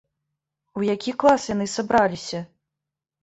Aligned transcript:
У 0.79 0.85
які 0.93 1.11
клас 1.23 1.45
яны 1.55 1.67
сабраліся? 1.75 2.39